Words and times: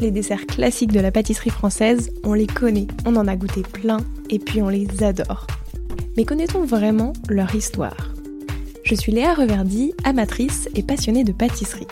les 0.00 0.10
desserts 0.10 0.46
classiques 0.46 0.92
de 0.92 1.00
la 1.00 1.10
pâtisserie 1.10 1.50
française, 1.50 2.10
on 2.24 2.32
les 2.32 2.46
connaît, 2.46 2.86
on 3.04 3.16
en 3.16 3.26
a 3.26 3.36
goûté 3.36 3.62
plein 3.62 3.98
et 4.30 4.38
puis 4.38 4.62
on 4.62 4.68
les 4.68 5.02
adore. 5.02 5.46
Mais 6.16 6.24
connaît-on 6.24 6.64
vraiment 6.64 7.12
leur 7.28 7.54
histoire? 7.54 8.14
Je 8.84 8.94
suis 8.94 9.12
Léa 9.12 9.34
Reverdy, 9.34 9.92
amatrice 10.04 10.68
et 10.74 10.82
passionnée 10.82 11.24
de 11.24 11.32
pâtisserie. 11.32 11.86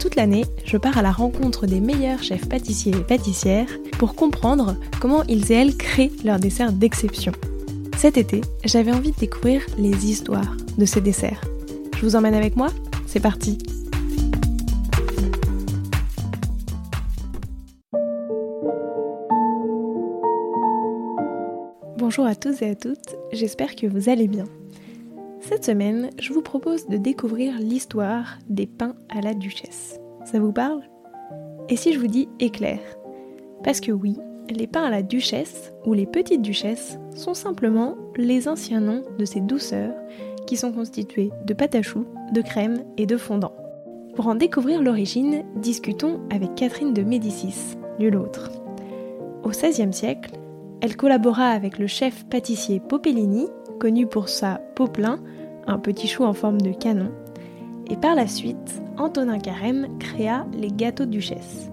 Toute 0.00 0.16
l'année, 0.16 0.44
je 0.64 0.76
pars 0.76 0.98
à 0.98 1.02
la 1.02 1.12
rencontre 1.12 1.66
des 1.66 1.80
meilleurs 1.80 2.22
chefs 2.22 2.48
pâtissiers 2.48 2.94
et 2.96 3.04
pâtissières 3.04 3.68
pour 3.98 4.14
comprendre 4.14 4.76
comment 5.00 5.22
ils 5.24 5.52
et 5.52 5.56
elles 5.56 5.76
créent 5.76 6.10
leurs 6.24 6.40
desserts 6.40 6.72
d'exception. 6.72 7.32
Cet 7.96 8.16
été, 8.16 8.40
j'avais 8.64 8.92
envie 8.92 9.12
de 9.12 9.16
découvrir 9.16 9.62
les 9.78 10.10
histoires 10.10 10.56
de 10.76 10.84
ces 10.84 11.00
desserts. 11.00 11.40
Je 11.96 12.06
vous 12.06 12.16
emmène 12.16 12.34
avec 12.34 12.56
moi? 12.56 12.70
C'est 13.06 13.20
parti 13.20 13.58
Bonjour 21.98 22.26
à 22.26 22.34
tous 22.34 22.62
et 22.62 22.70
à 22.70 22.74
toutes, 22.74 23.16
j'espère 23.32 23.74
que 23.74 23.86
vous 23.86 24.08
allez 24.08 24.28
bien. 24.28 24.44
Cette 25.40 25.64
semaine, 25.64 26.10
je 26.20 26.32
vous 26.32 26.42
propose 26.42 26.86
de 26.86 26.96
découvrir 26.96 27.58
l'histoire 27.58 28.38
des 28.48 28.66
pains 28.66 28.94
à 29.08 29.20
la 29.20 29.34
duchesse. 29.34 29.98
Ça 30.24 30.38
vous 30.38 30.52
parle? 30.52 30.82
Et 31.68 31.76
si 31.76 31.92
je 31.92 31.98
vous 31.98 32.06
dis 32.06 32.28
éclair? 32.38 32.78
Parce 33.64 33.80
que 33.80 33.92
oui, 33.92 34.16
les 34.50 34.66
pains 34.66 34.84
à 34.84 34.90
la 34.90 35.02
duchesse 35.02 35.72
ou 35.86 35.94
les 35.94 36.06
petites 36.06 36.42
duchesses 36.42 36.98
sont 37.14 37.34
simplement 37.34 37.96
les 38.16 38.48
anciens 38.48 38.80
noms 38.80 39.02
de 39.18 39.24
ces 39.24 39.40
douceurs 39.40 39.94
qui 40.46 40.56
sont 40.56 40.72
constituées 40.72 41.30
de 41.46 41.54
pâte 41.54 41.74
à 41.74 41.82
choux, 41.82 42.04
de 42.32 42.42
crème 42.42 42.84
et 42.96 43.06
de 43.06 43.16
fondant. 43.16 43.54
Pour 44.14 44.26
en 44.26 44.34
découvrir 44.34 44.82
l'origine, 44.82 45.44
discutons 45.56 46.20
avec 46.30 46.54
Catherine 46.54 46.92
de 46.92 47.02
Médicis, 47.02 47.76
nul 47.98 48.16
autre. 48.16 48.50
Au 49.42 49.48
XVIe 49.48 49.92
siècle, 49.92 50.32
elle 50.80 50.96
collabora 50.96 51.48
avec 51.48 51.78
le 51.78 51.86
chef 51.86 52.24
pâtissier 52.26 52.80
Popellini, 52.80 53.48
connu 53.78 54.06
pour 54.06 54.28
sa 54.28 54.60
plein, 54.92 55.20
un 55.66 55.78
petit 55.78 56.08
chou 56.08 56.24
en 56.24 56.32
forme 56.32 56.60
de 56.60 56.72
canon. 56.72 57.12
Et 57.88 57.96
par 57.96 58.14
la 58.14 58.26
suite, 58.26 58.82
Antonin 58.98 59.38
Carême 59.38 59.88
créa 59.98 60.46
les 60.52 60.70
gâteaux 60.70 61.06
duchesse. 61.06 61.70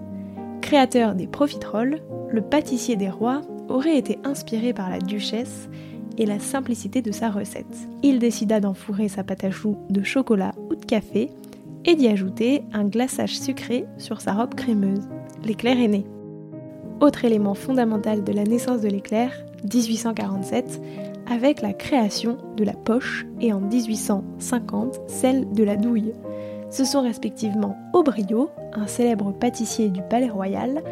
Créateur 0.60 1.14
des 1.14 1.26
profiteroles, 1.26 2.00
le 2.30 2.42
pâtissier 2.42 2.96
des 2.96 3.10
rois 3.10 3.42
aurait 3.68 3.96
été 3.96 4.18
inspiré 4.24 4.72
par 4.72 4.90
la 4.90 4.98
duchesse 4.98 5.68
et 6.18 6.26
la 6.26 6.38
simplicité 6.38 7.02
de 7.02 7.12
sa 7.12 7.30
recette. 7.30 7.88
Il 8.02 8.18
décida 8.18 8.60
d'enfourrer 8.60 9.08
sa 9.08 9.24
pâte 9.24 9.44
à 9.44 9.50
choux 9.50 9.76
de 9.88 10.02
chocolat 10.02 10.52
ou 10.68 10.76
de 10.76 10.84
café 10.84 11.30
et 11.84 11.94
d'y 11.94 12.08
ajouter 12.08 12.62
un 12.72 12.84
glaçage 12.84 13.38
sucré 13.38 13.86
sur 13.96 14.20
sa 14.20 14.34
robe 14.34 14.54
crémeuse. 14.54 15.08
L'éclair 15.44 15.80
est 15.80 15.88
né. 15.88 16.04
Autre 17.00 17.24
élément 17.24 17.54
fondamental 17.54 18.24
de 18.24 18.32
la 18.32 18.44
naissance 18.44 18.80
de 18.80 18.88
l'éclair, 18.88 19.32
1847, 19.64 20.80
avec 21.30 21.62
la 21.62 21.72
création 21.72 22.36
de 22.56 22.64
la 22.64 22.74
poche 22.74 23.26
et 23.40 23.52
en 23.52 23.60
1850 23.60 25.00
celle 25.06 25.50
de 25.52 25.64
la 25.64 25.76
douille. 25.76 26.12
Ce 26.70 26.84
sont 26.84 27.02
respectivement 27.02 27.76
Aubrio, 27.92 28.50
un 28.74 28.86
célèbre 28.86 29.32
pâtissier 29.32 29.88
du 29.88 30.02
Palais 30.02 30.28
Royal, 30.28 30.82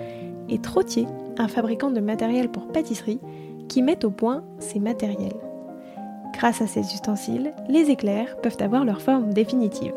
et 0.48 0.58
Trottier, 0.58 1.06
un 1.36 1.48
fabricant 1.48 1.90
de 1.90 2.00
matériel 2.00 2.48
pour 2.48 2.68
pâtisserie, 2.68 3.20
qui 3.68 3.82
mettent 3.82 4.04
au 4.04 4.10
point 4.10 4.44
ces 4.58 4.80
matériels. 4.80 5.36
Grâce 6.32 6.62
à 6.62 6.66
ces 6.66 6.80
ustensiles, 6.80 7.52
les 7.68 7.90
éclairs 7.90 8.36
peuvent 8.40 8.56
avoir 8.60 8.84
leur 8.84 9.02
forme 9.02 9.32
définitive. 9.32 9.92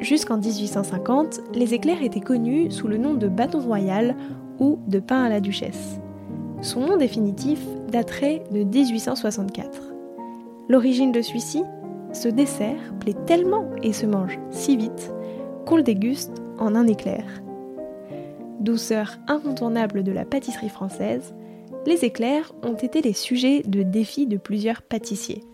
Jusqu'en 0.00 0.36
1850, 0.36 1.40
les 1.54 1.72
éclairs 1.72 2.02
étaient 2.02 2.20
connus 2.20 2.70
sous 2.70 2.86
le 2.86 2.98
nom 2.98 3.14
de 3.14 3.28
bâton 3.28 3.60
royal 3.60 4.14
ou 4.58 4.78
de 4.86 4.98
pain 4.98 5.24
à 5.24 5.28
la 5.28 5.40
duchesse. 5.40 5.98
Son 6.60 6.80
nom 6.80 6.96
définitif 6.96 7.60
daterait 7.90 8.44
de 8.50 8.62
1864. 8.62 9.94
L'origine 10.68 11.12
de 11.12 11.22
celui-ci 11.22 11.62
Ce 12.12 12.28
dessert 12.28 12.94
plaît 13.00 13.16
tellement 13.26 13.70
et 13.82 13.92
se 13.92 14.06
mange 14.06 14.38
si 14.50 14.76
vite 14.76 15.12
qu'on 15.64 15.76
le 15.76 15.82
déguste 15.82 16.42
en 16.58 16.74
un 16.74 16.86
éclair. 16.86 17.24
Douceur 18.60 19.18
incontournable 19.28 20.02
de 20.02 20.12
la 20.12 20.24
pâtisserie 20.24 20.68
française, 20.68 21.34
les 21.86 22.04
éclairs 22.04 22.52
ont 22.62 22.74
été 22.74 23.00
les 23.00 23.12
sujets 23.12 23.62
de 23.62 23.82
défis 23.82 24.26
de 24.26 24.36
plusieurs 24.36 24.82
pâtissiers. 24.82 25.44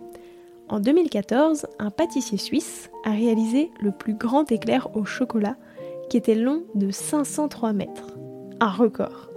En 0.73 0.81
2014, 0.81 1.67
un 1.79 1.91
pâtissier 1.91 2.39
suisse 2.39 2.91
a 3.05 3.11
réalisé 3.11 3.71
le 3.79 3.93
plus 3.93 4.15
grand 4.15 4.51
éclair 4.51 4.89
au 4.97 5.05
chocolat 5.05 5.57
qui 6.09 6.17
était 6.17 6.35
long 6.35 6.63
de 6.75 6.91
503 6.91 7.75
mètres 7.75 8.17
un 8.59 8.71
record. 8.71 9.29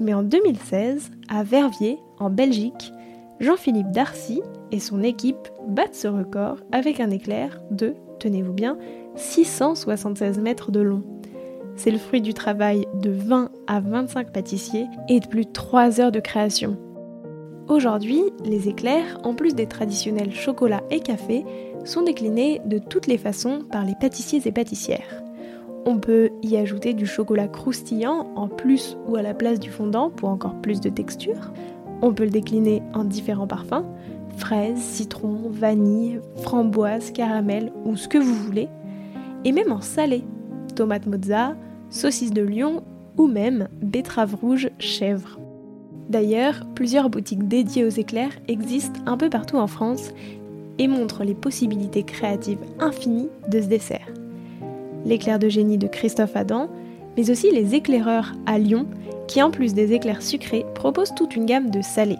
Mais 0.00 0.14
en 0.14 0.22
2016, 0.22 1.10
à 1.28 1.42
Verviers, 1.42 1.98
en 2.18 2.30
Belgique, 2.30 2.90
Jean-Philippe 3.38 3.90
Darcy 3.90 4.40
et 4.72 4.80
son 4.80 5.02
équipe 5.02 5.48
battent 5.68 5.94
ce 5.94 6.08
record 6.08 6.56
avec 6.72 7.00
un 7.00 7.10
éclair 7.10 7.60
de, 7.70 7.94
tenez-vous 8.18 8.54
bien, 8.54 8.78
676 9.16 10.38
mètres 10.38 10.70
de 10.70 10.80
long. 10.80 11.02
C'est 11.76 11.90
le 11.90 11.98
fruit 11.98 12.22
du 12.22 12.32
travail 12.32 12.86
de 12.94 13.10
20 13.10 13.50
à 13.66 13.80
25 13.80 14.32
pâtissiers 14.32 14.86
et 15.10 15.20
de 15.20 15.26
plus 15.26 15.44
de 15.44 15.52
3 15.52 16.00
heures 16.00 16.12
de 16.12 16.20
création. 16.20 16.78
Aujourd'hui, 17.68 18.22
les 18.44 18.68
éclairs, 18.68 19.18
en 19.24 19.34
plus 19.34 19.56
des 19.56 19.66
traditionnels 19.66 20.32
chocolat 20.32 20.84
et 20.92 21.00
café, 21.00 21.44
sont 21.84 22.02
déclinés 22.02 22.60
de 22.64 22.78
toutes 22.78 23.08
les 23.08 23.18
façons 23.18 23.64
par 23.72 23.84
les 23.84 23.96
pâtissiers 24.00 24.40
et 24.44 24.52
pâtissières. 24.52 25.24
On 25.84 25.98
peut 25.98 26.30
y 26.42 26.56
ajouter 26.56 26.94
du 26.94 27.06
chocolat 27.06 27.48
croustillant 27.48 28.28
en 28.36 28.46
plus 28.46 28.96
ou 29.08 29.16
à 29.16 29.22
la 29.22 29.34
place 29.34 29.58
du 29.58 29.70
fondant 29.70 30.10
pour 30.10 30.28
encore 30.28 30.54
plus 30.60 30.80
de 30.80 30.90
texture. 30.90 31.52
On 32.02 32.14
peut 32.14 32.24
le 32.24 32.30
décliner 32.30 32.82
en 32.94 33.02
différents 33.02 33.48
parfums, 33.48 33.84
fraises, 34.36 34.78
citron, 34.78 35.36
vanille, 35.50 36.20
framboise, 36.36 37.10
caramel 37.10 37.72
ou 37.84 37.96
ce 37.96 38.06
que 38.06 38.18
vous 38.18 38.34
voulez. 38.34 38.68
Et 39.44 39.50
même 39.50 39.72
en 39.72 39.80
salé, 39.80 40.22
tomate 40.76 41.06
mozza, 41.06 41.56
saucisse 41.90 42.32
de 42.32 42.42
lion 42.42 42.84
ou 43.16 43.26
même 43.26 43.68
betterave 43.80 44.36
rouge 44.36 44.70
chèvre. 44.78 45.40
D'ailleurs, 46.08 46.62
plusieurs 46.74 47.10
boutiques 47.10 47.48
dédiées 47.48 47.84
aux 47.84 47.88
éclairs 47.88 48.32
existent 48.48 49.00
un 49.06 49.16
peu 49.16 49.28
partout 49.28 49.56
en 49.56 49.66
France 49.66 50.10
et 50.78 50.88
montrent 50.88 51.24
les 51.24 51.34
possibilités 51.34 52.04
créatives 52.04 52.64
infinies 52.78 53.28
de 53.48 53.60
ce 53.60 53.66
dessert 53.66 54.06
l'éclair 55.06 55.38
de 55.38 55.48
génie 55.48 55.78
de 55.78 55.86
Christophe 55.86 56.36
Adam, 56.36 56.68
mais 57.16 57.30
aussi 57.30 57.50
les 57.50 57.74
éclaireurs 57.74 58.34
à 58.44 58.58
Lyon, 58.58 58.86
qui 59.28 59.42
en 59.42 59.50
plus 59.50 59.72
des 59.72 59.92
éclairs 59.92 60.22
sucrés 60.22 60.66
proposent 60.74 61.14
toute 61.14 61.36
une 61.36 61.46
gamme 61.46 61.70
de 61.70 61.80
salés. 61.80 62.18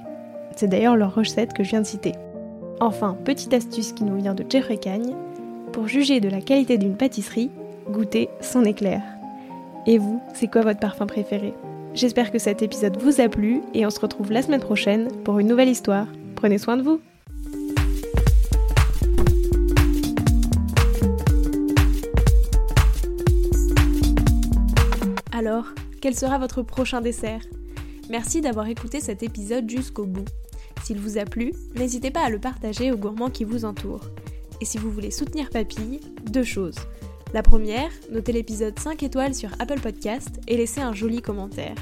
C'est 0.54 0.68
d'ailleurs 0.68 0.96
leur 0.96 1.14
recette 1.14 1.52
que 1.52 1.64
je 1.64 1.70
viens 1.70 1.82
de 1.82 1.86
citer. 1.86 2.12
Enfin, 2.80 3.16
petite 3.24 3.52
astuce 3.52 3.92
qui 3.92 4.04
nous 4.04 4.16
vient 4.16 4.34
de 4.34 4.44
Jeffrey 4.48 4.78
Cagne, 4.78 5.14
pour 5.72 5.88
juger 5.88 6.20
de 6.20 6.28
la 6.28 6.40
qualité 6.40 6.78
d'une 6.78 6.96
pâtisserie, 6.96 7.50
goûtez 7.90 8.28
son 8.40 8.64
éclair. 8.64 9.02
Et 9.86 9.98
vous, 9.98 10.20
c'est 10.34 10.48
quoi 10.48 10.62
votre 10.62 10.80
parfum 10.80 11.06
préféré? 11.06 11.52
J'espère 11.96 12.30
que 12.30 12.38
cet 12.38 12.60
épisode 12.60 13.00
vous 13.00 13.22
a 13.22 13.28
plu 13.30 13.62
et 13.72 13.86
on 13.86 13.90
se 13.90 13.98
retrouve 13.98 14.30
la 14.30 14.42
semaine 14.42 14.60
prochaine 14.60 15.08
pour 15.24 15.38
une 15.38 15.46
nouvelle 15.46 15.70
histoire. 15.70 16.06
Prenez 16.34 16.58
soin 16.58 16.76
de 16.76 16.82
vous 16.82 17.00
Alors, 25.32 25.64
quel 26.02 26.14
sera 26.14 26.36
votre 26.36 26.60
prochain 26.60 27.00
dessert? 27.00 27.40
Merci 28.10 28.42
d'avoir 28.42 28.68
écouté 28.68 29.00
cet 29.00 29.22
épisode 29.22 29.66
jusqu'au 29.70 30.04
bout. 30.04 30.28
S'il 30.82 30.98
vous 30.98 31.16
a 31.16 31.24
plu, 31.24 31.54
n'hésitez 31.76 32.10
pas 32.10 32.26
à 32.26 32.28
le 32.28 32.38
partager 32.38 32.92
aux 32.92 32.98
gourmands 32.98 33.30
qui 33.30 33.44
vous 33.44 33.64
entourent. 33.64 34.10
Et 34.60 34.66
si 34.66 34.76
vous 34.76 34.90
voulez 34.90 35.10
soutenir 35.10 35.48
Papille, 35.48 36.00
deux 36.30 36.44
choses. 36.44 36.76
La 37.34 37.42
première, 37.42 37.90
notez 38.10 38.32
l'épisode 38.32 38.78
5 38.78 39.02
étoiles 39.02 39.34
sur 39.34 39.50
Apple 39.58 39.80
Podcast 39.80 40.40
et 40.46 40.56
laissez 40.56 40.80
un 40.80 40.94
joli 40.94 41.20
commentaire. 41.20 41.74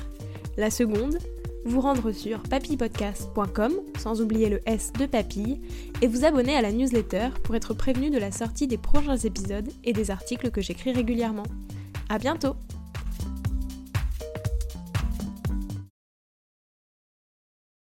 La 0.57 0.71
seconde, 0.71 1.19
vous 1.67 1.81
rendre 1.81 2.13
sur 2.13 2.43
papillepodcast.com, 2.43 3.73
sans 3.99 4.21
oublier 4.21 4.49
le 4.49 4.61
S 4.67 4.93
de 4.99 5.07
papille, 5.07 5.61
et 6.03 6.07
vous 6.07 6.25
abonner 6.25 6.57
à 6.57 6.63
la 6.63 6.73
newsletter 6.73 7.29
pour 7.43 7.55
être 7.55 7.75
prévenu 7.75 8.11
de 8.11 8.19
la 8.19 8.33
sortie 8.33 8.67
des 8.67 8.79
prochains 8.79 9.17
épisodes 9.17 9.71
et 9.85 9.93
des 9.93 10.11
articles 10.11 10.51
que 10.51 10.61
j'écris 10.61 10.93
régulièrement. 10.93 11.47
À 12.09 12.19
bientôt! 12.19 12.57